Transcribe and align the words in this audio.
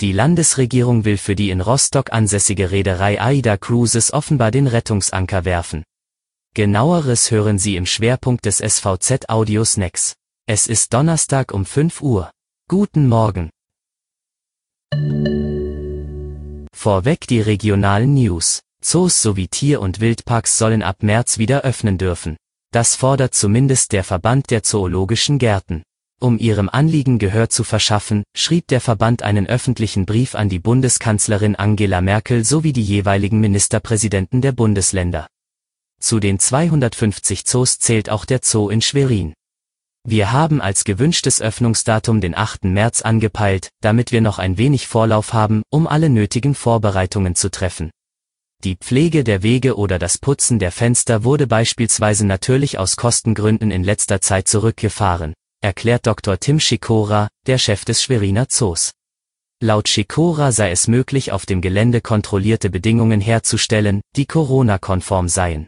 Die 0.00 0.12
Landesregierung 0.12 1.04
will 1.04 1.18
für 1.18 1.36
die 1.36 1.50
in 1.50 1.60
Rostock 1.60 2.10
ansässige 2.10 2.70
Reederei 2.70 3.20
AIDA 3.20 3.58
Cruises 3.58 4.14
offenbar 4.14 4.50
den 4.50 4.66
Rettungsanker 4.66 5.44
werfen. 5.44 5.84
Genaueres 6.54 7.30
hören 7.30 7.58
Sie 7.58 7.76
im 7.76 7.84
Schwerpunkt 7.84 8.46
des 8.46 8.58
SVZ 8.58 9.28
Audio 9.28 9.62
Snacks. 9.62 10.14
Es 10.46 10.66
ist 10.66 10.94
Donnerstag 10.94 11.52
um 11.52 11.66
5 11.66 12.00
Uhr. 12.00 12.30
Guten 12.66 13.08
Morgen. 13.08 13.50
Vorweg 16.72 17.26
die 17.26 17.42
regionalen 17.42 18.14
News. 18.14 18.62
Zoos 18.82 19.20
sowie 19.20 19.48
Tier- 19.48 19.82
und 19.82 20.00
Wildparks 20.00 20.56
sollen 20.56 20.82
ab 20.82 21.02
März 21.02 21.36
wieder 21.36 21.60
öffnen 21.60 21.98
dürfen. 21.98 22.38
Das 22.72 22.96
fordert 22.96 23.34
zumindest 23.34 23.92
der 23.92 24.04
Verband 24.04 24.50
der 24.50 24.62
Zoologischen 24.62 25.38
Gärten. 25.38 25.82
Um 26.22 26.38
ihrem 26.38 26.68
Anliegen 26.68 27.18
Gehör 27.18 27.48
zu 27.48 27.64
verschaffen, 27.64 28.24
schrieb 28.36 28.66
der 28.68 28.82
Verband 28.82 29.22
einen 29.22 29.46
öffentlichen 29.46 30.04
Brief 30.04 30.34
an 30.34 30.50
die 30.50 30.58
Bundeskanzlerin 30.58 31.56
Angela 31.56 32.02
Merkel 32.02 32.44
sowie 32.44 32.74
die 32.74 32.82
jeweiligen 32.82 33.40
Ministerpräsidenten 33.40 34.42
der 34.42 34.52
Bundesländer. 34.52 35.26
Zu 35.98 36.20
den 36.20 36.38
250 36.38 37.46
Zoos 37.46 37.78
zählt 37.78 38.10
auch 38.10 38.26
der 38.26 38.40
Zoo 38.42 38.68
in 38.68 38.82
Schwerin. 38.82 39.32
Wir 40.06 40.30
haben 40.30 40.60
als 40.60 40.84
gewünschtes 40.84 41.40
Öffnungsdatum 41.40 42.20
den 42.20 42.36
8. 42.36 42.64
März 42.64 43.00
angepeilt, 43.00 43.70
damit 43.80 44.12
wir 44.12 44.20
noch 44.20 44.38
ein 44.38 44.58
wenig 44.58 44.88
Vorlauf 44.88 45.32
haben, 45.32 45.62
um 45.70 45.86
alle 45.86 46.10
nötigen 46.10 46.54
Vorbereitungen 46.54 47.34
zu 47.34 47.50
treffen. 47.50 47.90
Die 48.62 48.76
Pflege 48.76 49.24
der 49.24 49.42
Wege 49.42 49.78
oder 49.78 49.98
das 49.98 50.18
Putzen 50.18 50.58
der 50.58 50.70
Fenster 50.70 51.24
wurde 51.24 51.46
beispielsweise 51.46 52.26
natürlich 52.26 52.78
aus 52.78 52.96
Kostengründen 52.96 53.70
in 53.70 53.84
letzter 53.84 54.20
Zeit 54.20 54.48
zurückgefahren 54.48 55.32
erklärt 55.60 56.06
Dr. 56.06 56.38
Tim 56.38 56.58
Schikora, 56.58 57.28
der 57.46 57.58
Chef 57.58 57.84
des 57.84 58.02
Schweriner 58.02 58.48
Zoos. 58.48 58.92
Laut 59.62 59.88
Schikora 59.88 60.52
sei 60.52 60.70
es 60.70 60.88
möglich, 60.88 61.32
auf 61.32 61.44
dem 61.44 61.60
Gelände 61.60 62.00
kontrollierte 62.00 62.70
Bedingungen 62.70 63.20
herzustellen, 63.20 64.00
die 64.16 64.24
Corona-konform 64.24 65.28
seien. 65.28 65.66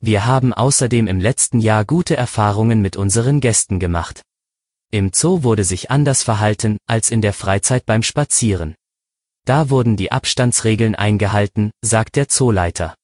Wir 0.00 0.26
haben 0.26 0.52
außerdem 0.52 1.06
im 1.06 1.20
letzten 1.20 1.60
Jahr 1.60 1.84
gute 1.84 2.16
Erfahrungen 2.16 2.82
mit 2.82 2.96
unseren 2.96 3.40
Gästen 3.40 3.78
gemacht. 3.78 4.22
Im 4.90 5.12
Zoo 5.14 5.44
wurde 5.44 5.62
sich 5.62 5.92
anders 5.92 6.24
verhalten, 6.24 6.78
als 6.86 7.12
in 7.12 7.22
der 7.22 7.32
Freizeit 7.32 7.86
beim 7.86 8.02
Spazieren. 8.02 8.74
Da 9.44 9.70
wurden 9.70 9.96
die 9.96 10.10
Abstandsregeln 10.10 10.96
eingehalten, 10.96 11.70
sagt 11.80 12.16
der 12.16 12.28
Zooleiter. 12.28 12.96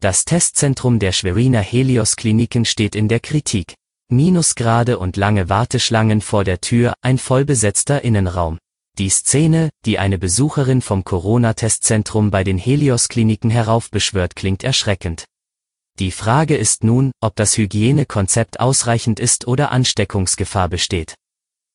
Das 0.00 0.26
Testzentrum 0.26 0.98
der 0.98 1.12
Schweriner 1.12 1.60
Helios 1.60 2.16
Kliniken 2.16 2.66
steht 2.66 2.94
in 2.94 3.08
der 3.08 3.20
Kritik. 3.20 3.74
Minusgrade 4.10 4.98
und 4.98 5.16
lange 5.16 5.48
Warteschlangen 5.48 6.20
vor 6.20 6.44
der 6.44 6.60
Tür, 6.60 6.94
ein 7.00 7.18
vollbesetzter 7.18 8.02
Innenraum. 8.02 8.58
Die 8.98 9.08
Szene, 9.08 9.70
die 9.86 9.98
eine 9.98 10.18
Besucherin 10.18 10.82
vom 10.82 11.04
Corona-Testzentrum 11.04 12.30
bei 12.30 12.44
den 12.44 12.58
Helios-Kliniken 12.58 13.50
heraufbeschwört, 13.50 14.36
klingt 14.36 14.64
erschreckend. 14.64 15.24
Die 15.98 16.10
Frage 16.10 16.56
ist 16.56 16.82
nun, 16.84 17.12
ob 17.20 17.36
das 17.36 17.56
Hygienekonzept 17.56 18.58
ausreichend 18.58 19.20
ist 19.20 19.46
oder 19.46 19.70
Ansteckungsgefahr 19.70 20.68
besteht. 20.68 21.14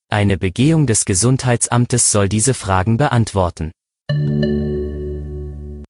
Eine 0.09 0.38
Begehung 0.38 0.88
des 0.88 1.06
Gesundheitsamtes 1.06 2.11
soll 2.11 2.30
diese 2.30 2.53
Fragen 2.53 2.97
beantworten. 2.97 3.72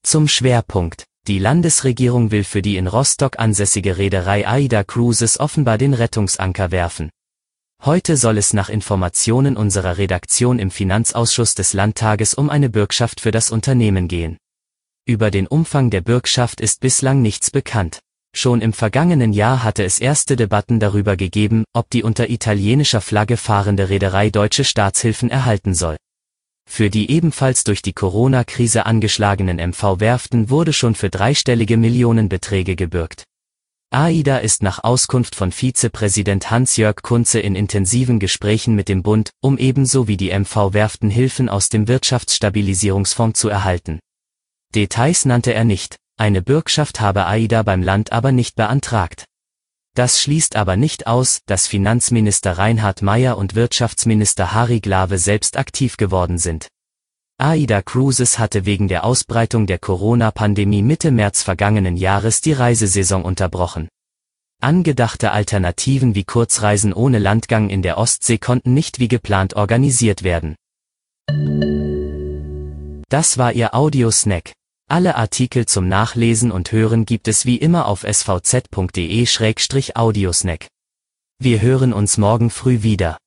Zum 0.03 0.27
Schwerpunkt. 0.27 1.03
Die 1.27 1.39
Landesregierung 1.39 2.29
will 2.29 2.43
für 2.43 2.61
die 2.61 2.77
in 2.77 2.85
Rostock 2.85 3.39
ansässige 3.39 3.97
Reederei 3.97 4.47
AIDA 4.47 4.83
Cruises 4.83 5.39
offenbar 5.39 5.79
den 5.79 5.95
Rettungsanker 5.95 6.69
werfen. 6.69 7.09
Heute 7.83 8.15
soll 8.15 8.37
es 8.37 8.53
nach 8.53 8.69
Informationen 8.69 9.57
unserer 9.57 9.97
Redaktion 9.97 10.59
im 10.59 10.69
Finanzausschuss 10.69 11.55
des 11.55 11.73
Landtages 11.73 12.35
um 12.35 12.51
eine 12.51 12.69
Bürgschaft 12.69 13.21
für 13.21 13.31
das 13.31 13.49
Unternehmen 13.49 14.07
gehen. 14.07 14.37
Über 15.07 15.31
den 15.31 15.47
Umfang 15.47 15.89
der 15.89 16.01
Bürgschaft 16.01 16.61
ist 16.61 16.79
bislang 16.79 17.23
nichts 17.23 17.49
bekannt. 17.49 18.01
Schon 18.35 18.61
im 18.61 18.71
vergangenen 18.71 19.33
Jahr 19.33 19.63
hatte 19.63 19.83
es 19.83 19.97
erste 19.97 20.35
Debatten 20.35 20.79
darüber 20.79 21.17
gegeben, 21.17 21.63
ob 21.73 21.89
die 21.89 22.03
unter 22.03 22.29
italienischer 22.29 23.01
Flagge 23.01 23.37
fahrende 23.37 23.89
Reederei 23.89 24.29
deutsche 24.29 24.63
Staatshilfen 24.63 25.31
erhalten 25.31 25.73
soll. 25.73 25.97
Für 26.67 26.89
die 26.89 27.09
ebenfalls 27.09 27.63
durch 27.63 27.81
die 27.81 27.93
Corona-Krise 27.93 28.85
angeschlagenen 28.85 29.59
MV-Werften 29.59 30.49
wurde 30.49 30.73
schon 30.73 30.93
für 30.93 31.09
dreistellige 31.09 31.77
Millionenbeträge 31.77 32.75
gebürgt. 32.75 33.23
AIDA 33.91 34.39
ist 34.39 34.61
nach 34.61 34.83
Auskunft 34.83 35.35
von 35.35 35.53
Vizepräsident 35.53 36.51
Hans-Jörg 36.51 36.97
Kunze 37.01 37.39
in 37.39 37.55
intensiven 37.55 38.19
Gesprächen 38.19 38.75
mit 38.75 38.89
dem 38.89 39.03
Bund, 39.03 39.29
um 39.41 39.57
ebenso 39.57 40.09
wie 40.09 40.17
die 40.17 40.37
MV-Werften 40.37 41.09
Hilfen 41.09 41.47
aus 41.47 41.69
dem 41.69 41.87
Wirtschaftsstabilisierungsfonds 41.87 43.39
zu 43.39 43.47
erhalten. 43.47 43.99
Details 44.73 45.23
nannte 45.23 45.53
er 45.53 45.63
nicht, 45.63 45.95
eine 46.17 46.41
Bürgschaft 46.41 46.99
habe 46.99 47.25
AIDA 47.25 47.63
beim 47.63 47.83
Land 47.83 48.11
aber 48.11 48.33
nicht 48.33 48.55
beantragt. 48.55 49.23
Das 49.95 50.21
schließt 50.21 50.57
aber 50.57 50.75
nicht 50.75 51.07
aus, 51.07 51.39
dass 51.45 51.67
Finanzminister 51.67 52.57
Reinhard 52.57 53.01
Meyer 53.01 53.37
und 53.37 53.55
Wirtschaftsminister 53.55 54.53
Harry 54.53 54.81
Glawe 54.81 55.17
selbst 55.17 55.55
aktiv 55.55 55.95
geworden 55.95 56.37
sind. 56.37 56.67
AIDA 57.37 57.81
Cruises 57.81 58.37
hatte 58.37 58.65
wegen 58.65 58.89
der 58.89 59.05
Ausbreitung 59.05 59.67
der 59.67 59.79
Corona-Pandemie 59.79 60.81
Mitte 60.81 61.11
März 61.11 61.43
vergangenen 61.43 61.95
Jahres 61.95 62.41
die 62.41 62.51
Reisesaison 62.51 63.23
unterbrochen. 63.23 63.87
Angedachte 64.61 65.31
Alternativen 65.31 66.13
wie 66.13 66.25
Kurzreisen 66.25 66.91
ohne 66.91 67.19
Landgang 67.19 67.69
in 67.69 67.81
der 67.81 67.97
Ostsee 67.97 68.37
konnten 68.37 68.73
nicht 68.73 68.99
wie 68.99 69.07
geplant 69.07 69.53
organisiert 69.53 70.23
werden. 70.23 70.55
Das 73.07 73.37
war 73.37 73.53
Ihr 73.53 73.73
Audiosnack. 73.73 74.51
Alle 74.87 75.15
Artikel 75.15 75.65
zum 75.65 75.87
Nachlesen 75.87 76.51
und 76.51 76.71
Hören 76.71 77.05
gibt 77.05 77.27
es 77.27 77.47
wie 77.47 77.57
immer 77.57 77.87
auf 77.87 78.03
svz.de-audiosnack. 78.03 80.67
Wir 81.39 81.61
hören 81.61 81.91
uns 81.91 82.19
morgen 82.19 82.51
früh 82.51 82.83
wieder. 82.83 83.17